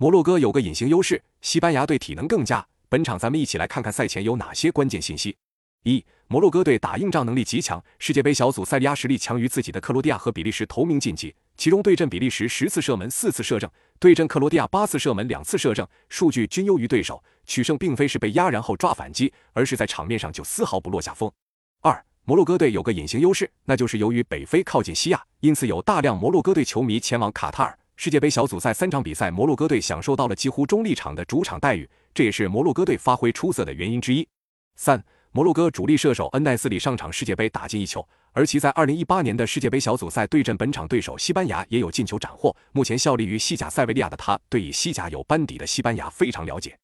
[0.00, 2.66] 摩洛哥有个隐形优势，西班牙队体能更佳。
[2.88, 5.36] 本场咱们一起来看看赛前有哪些关键信息。
[5.82, 17.22] 一、摩洛哥队打硬仗能力极强，世界杯小组赛压实力强于自己的克罗地亚和比利时头名晋级，其中对阵比利时十次射门四次射正，对阵克罗地亚八次射门两次射正，数据均优于对手。
[17.44, 21.30] 取胜并非是被压然后抓反击，而是在场面上就丝毫不落下风。
[21.82, 27.78] 二、摩洛哥队有个隐形优势，那就是由于北非靠近西亚，因此有大量摩洛哥队球迷前往卡塔尔。
[28.02, 34.26] 世界杯小组赛三场比赛，摩洛哥队享受到了几乎中立场的主场待遇，这也是摩洛哥队发挥出色的原因之一。
[34.74, 42.56] 三、摩洛哥主力射手恩奈斯里上场世界杯打进一球，而其在二零一八年的世界杯小组赛对阵本场对手西班牙也有进球斩获。
[42.72, 46.74] 目前效力于西甲塞维利亚的他，对以西甲有班底的西班牙非常了解。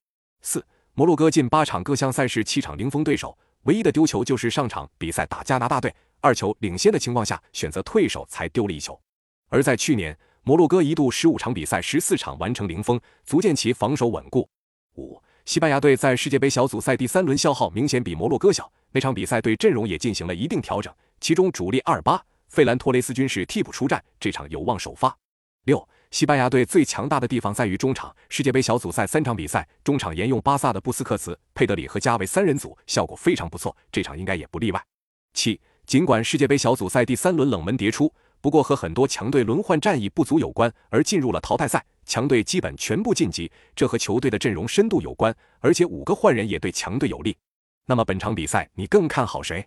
[0.43, 9.01] 四、摩洛哥近八场各项赛事七场零封对手，唯一的丢球就是上场比赛打加拿大队，二球领先的情况下选择退守才丢了一球，
[9.49, 10.15] 而在去年。
[10.47, 14.49] 摩洛哥一度十五场比赛十四场完成零封，足见其防守稳固。
[14.95, 25.13] 五、西班牙队在世界杯小组赛第三轮消耗明显比摩洛哥小，那场比赛对阵容也进行了一定调整，其中主力阿尔巴、费兰托雷斯均是替补出战，这场有望首发。
[25.65, 34.81] 六、西班牙队最强大的地方在于中场，世界杯小组赛三场比赛中场沿用巴萨的布斯克茨、佩德里和加维三人组，效果非常不错，这场应该也不例外。
[35.35, 38.15] 七、尽管世界杯小组赛第三轮冷门迭出。
[38.41, 47.37] 不过和很多强队轮换战役不足有关，而进入了淘汰赛，强队基本全部晋级，这和球队的阵容深度有关，而且五个换人也对强队有利。
[47.87, 49.67] 那么本场比赛你更看好谁？